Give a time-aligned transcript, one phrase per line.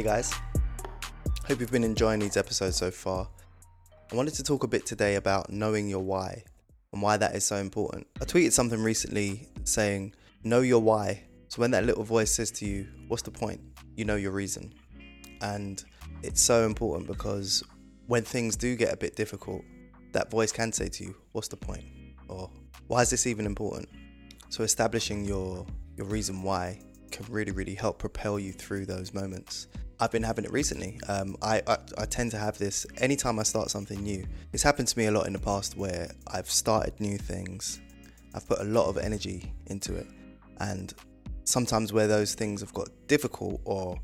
[0.00, 0.32] Hey guys,
[1.46, 3.28] hope you've been enjoying these episodes so far.
[4.10, 6.42] I wanted to talk a bit today about knowing your why
[6.94, 8.06] and why that is so important.
[8.18, 11.24] I tweeted something recently saying, Know your why.
[11.48, 13.60] So when that little voice says to you, What's the point?
[13.94, 14.72] You know your reason.
[15.42, 15.84] And
[16.22, 17.62] it's so important because
[18.06, 19.60] when things do get a bit difficult,
[20.12, 21.84] that voice can say to you, What's the point?
[22.26, 22.50] Or
[22.86, 23.86] why is this even important?
[24.48, 25.66] So establishing your
[25.98, 29.68] your reason why can really, really help propel you through those moments.
[30.00, 30.98] I've been having it recently.
[31.08, 34.26] Um, I, I, I tend to have this anytime I start something new.
[34.54, 37.80] It's happened to me a lot in the past where I've started new things.
[38.34, 40.06] I've put a lot of energy into it,
[40.58, 40.94] and
[41.44, 43.98] sometimes where those things have got difficult or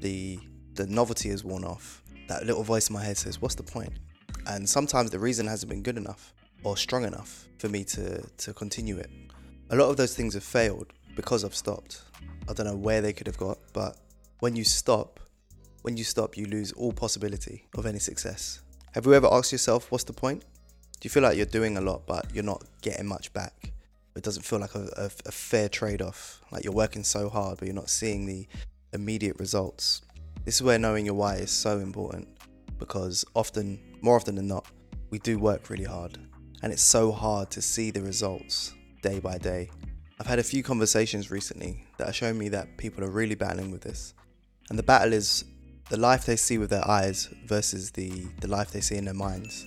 [0.00, 0.40] the
[0.74, 3.92] the novelty has worn off, that little voice in my head says, "What's the point?"
[4.46, 8.52] And sometimes the reason hasn't been good enough or strong enough for me to to
[8.52, 9.10] continue it.
[9.70, 12.02] A lot of those things have failed because I've stopped.
[12.48, 13.98] I don't know where they could have got, but
[14.40, 15.20] when you stop,
[15.86, 18.60] when you stop, you lose all possibility of any success.
[18.94, 20.40] Have you ever asked yourself, what's the point?
[20.40, 23.72] Do you feel like you're doing a lot, but you're not getting much back?
[24.16, 26.40] It doesn't feel like a, a, a fair trade off.
[26.50, 28.48] Like you're working so hard, but you're not seeing the
[28.94, 30.02] immediate results.
[30.44, 32.26] This is where knowing your why is so important
[32.80, 34.66] because often, more often than not,
[35.10, 36.18] we do work really hard.
[36.64, 39.70] And it's so hard to see the results day by day.
[40.18, 43.70] I've had a few conversations recently that are showing me that people are really battling
[43.70, 44.14] with this.
[44.68, 45.44] And the battle is
[45.88, 49.14] the life they see with their eyes versus the, the life they see in their
[49.14, 49.66] minds.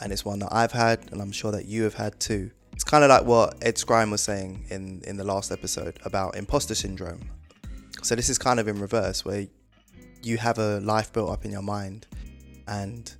[0.00, 2.50] And it's one that I've had, and I'm sure that you have had too.
[2.72, 6.36] It's kind of like what Ed Skrein was saying in, in the last episode about
[6.36, 7.20] imposter syndrome.
[8.02, 9.46] So, this is kind of in reverse, where
[10.22, 12.06] you have a life built up in your mind,
[12.66, 13.14] and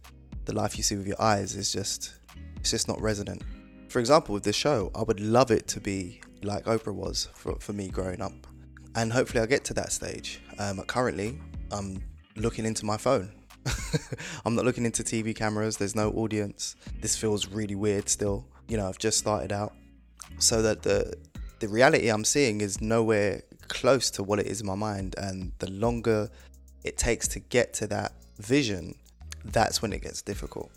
[0.47, 2.14] the life you see with your eyes is just,
[2.56, 3.42] it's just not resonant.
[3.89, 7.56] For example, with this show, I would love it to be like Oprah was for,
[7.56, 8.33] for me growing up.
[8.95, 10.41] And hopefully I'll get to that stage.
[10.58, 11.39] Um, currently,
[11.70, 12.02] I'm
[12.40, 13.33] looking into my phone.
[14.45, 16.77] I'm not looking into TV cameras, there's no audience.
[17.01, 18.46] This feels really weird still.
[18.68, 19.74] You know, I've just started out.
[20.39, 21.14] So that the
[21.58, 25.14] the reality I'm seeing is nowhere close to what it is in my mind.
[25.18, 26.30] And the longer
[26.84, 28.95] it takes to get to that vision,
[29.45, 30.70] that's when it gets difficult.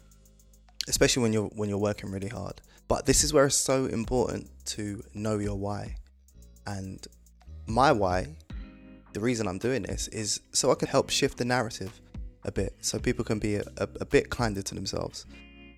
[0.87, 2.61] Especially when you're when you're working really hard.
[2.87, 5.95] But this is where it's so important to know your why.
[6.67, 7.05] And
[7.65, 8.27] my why,
[9.13, 12.01] the reason I'm doing this is so I can help shift the narrative
[12.43, 15.25] a bit, so people can be a, a, a bit kinder to themselves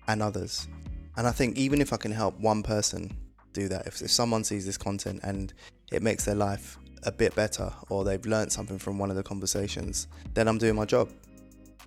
[0.08, 0.68] and others.
[1.16, 3.16] And I think even if I can help one person
[3.52, 5.52] do that, if, if someone sees this content and
[5.92, 9.22] it makes their life a bit better or they've learned something from one of the
[9.22, 11.10] conversations, then I'm doing my job.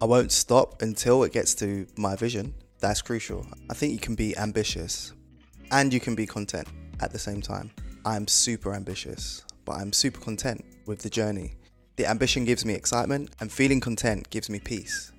[0.02, 3.46] I won't stop until it gets to my vision that's crucial.
[3.70, 5.14] I think you can be ambitious
[5.72, 6.68] and you can be content
[7.02, 7.72] at the same time.
[8.06, 11.54] I'm super ambitious, but I'm super content with the journey.
[11.98, 15.12] The ambition gives me excitement, and feeling content gives me peace.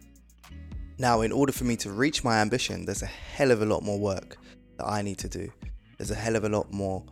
[0.99, 3.85] Now, in order for me to reach my ambition, there's a hell of a lot
[3.85, 4.39] more work
[4.77, 5.53] that I need to do.
[5.99, 7.05] There's a hell of a lot more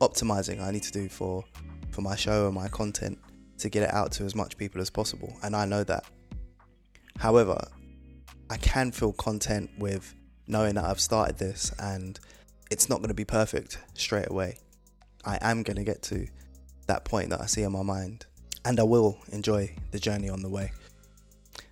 [0.00, 1.44] optimizing I need to do for,
[1.90, 3.18] for my show and my content
[3.58, 6.06] to get it out to as much people as possible, and I know that.
[7.18, 7.62] However,
[8.48, 10.14] I can feel content with
[10.46, 12.18] knowing that I've started this and
[12.70, 14.56] it's not going to be perfect straight away.
[15.26, 16.26] I am going to get to
[16.86, 18.26] that point that I see in my mind
[18.64, 20.72] and I will enjoy the journey on the way.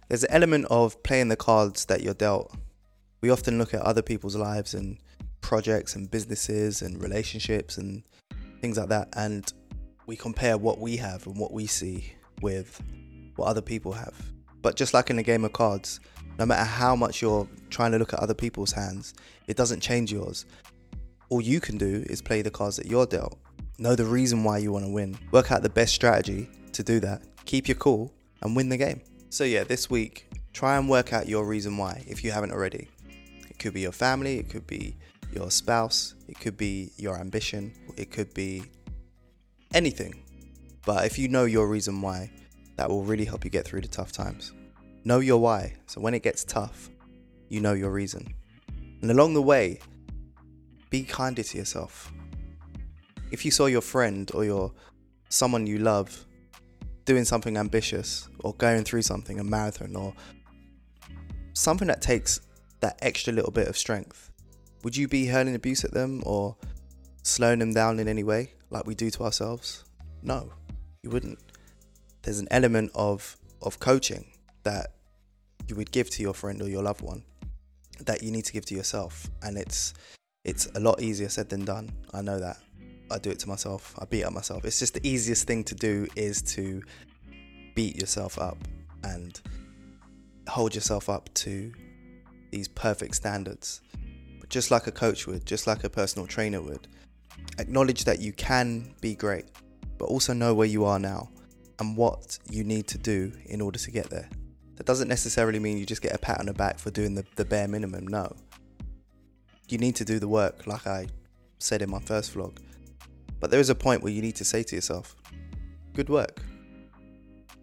[0.09, 2.55] There's an element of playing the cards that you're dealt.
[3.21, 4.99] We often look at other people's lives and
[5.41, 8.03] projects and businesses and relationships and
[8.61, 9.53] things like that and
[10.07, 12.81] we compare what we have and what we see with
[13.37, 14.15] what other people have.
[14.61, 16.01] But just like in a game of cards,
[16.39, 19.15] no matter how much you're trying to look at other people's hands,
[19.47, 20.47] it doesn't change yours.
[21.29, 23.39] All you can do is play the cards that you're dealt.
[23.83, 25.19] Know the reason why you want to win.
[25.33, 27.21] Work out the best strategy to do that.
[27.47, 29.01] Keep your cool and win the game.
[29.29, 32.87] So, yeah, this week, try and work out your reason why if you haven't already.
[33.51, 34.95] It could be your family, it could be
[35.33, 38.63] your spouse, it could be your ambition, it could be
[39.75, 40.23] anything.
[40.87, 42.31] But if you know your reason why,
[42.77, 44.53] that will really help you get through the tough times.
[45.03, 45.75] Know your why.
[45.89, 46.89] So when it gets tough,
[47.49, 48.33] you know your reason.
[49.01, 49.81] And along the way,
[50.89, 52.13] be kinder to yourself.
[53.33, 54.73] If you saw your friend or your
[55.31, 56.27] someone you love
[57.07, 60.15] doing something ambitious or going through something, a marathon or
[61.55, 62.41] something that takes
[62.81, 64.31] that extra little bit of strength,
[64.85, 66.57] would you be hurling abuse at them or
[67.23, 69.85] slowing them down in any way like we do to ourselves?
[70.23, 70.53] No,
[71.03, 71.39] you wouldn't.
[72.23, 74.27] There's an element of of coaching
[74.65, 74.93] that
[75.69, 77.23] you would give to your friend or your loved one
[78.01, 79.95] that you need to give to yourself and it's
[80.45, 82.57] it's a lot easier said than done i know that
[83.13, 85.75] i do it to myself i beat up myself it's just the easiest thing to
[85.75, 86.83] do is to
[87.75, 88.59] beat yourself up
[89.05, 89.41] and
[90.49, 91.73] hold yourself up to
[92.51, 93.81] these perfect standards.
[94.41, 96.87] But just like a coach would, just like a personal trainer would,
[97.59, 99.47] acknowledge that you can be great,
[99.99, 101.31] but also know where you are now
[101.79, 104.29] and what you need to do in order to get there.
[104.77, 107.25] That doesn't necessarily mean you just get a pat on the back for doing the,
[107.37, 108.35] the bare minimum, no.
[109.69, 111.07] You need to do the work, like I
[111.59, 112.59] said in my first vlog.
[113.43, 115.17] But there is a point where you need to say to yourself,
[115.95, 116.41] good work.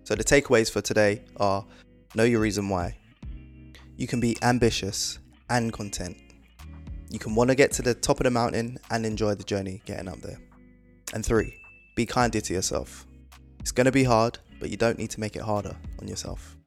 [0.04, 1.66] So the takeaways for today are
[2.16, 2.98] know your reason why.
[3.96, 6.18] You can be ambitious and content.
[7.10, 9.82] You can want to get to the top of the mountain and enjoy the journey
[9.86, 10.38] getting up there.
[11.14, 11.56] And three,
[11.96, 13.08] be kinder to yourself.
[13.62, 16.58] It's going to be hard, but you don't need to make it harder on yourself.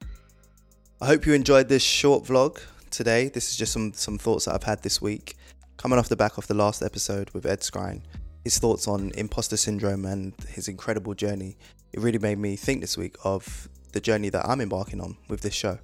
[1.02, 3.28] I hope you enjoyed this short vlog today.
[3.28, 5.36] This is just some, some thoughts that I've had this week.
[5.76, 8.00] Coming off the back of the last episode with Ed Skrein,
[8.42, 11.56] his thoughts on imposter syndrome and his incredible journey,
[11.92, 15.42] it really made me think this week of the journey that I'm embarking on with
[15.42, 15.78] this show.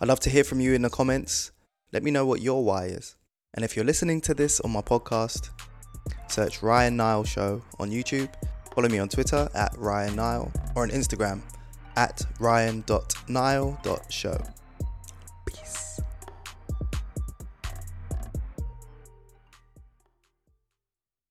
[0.00, 1.52] I'd love to hear from you in the comments.
[1.92, 3.16] Let me know what your why is.
[3.54, 5.50] And if you're listening to this on my podcast,
[6.28, 8.28] search Ryan Nile Show on YouTube
[8.76, 11.40] Follow me on Twitter at Ryan Nile or on Instagram
[11.96, 14.55] at ryan.nile.show.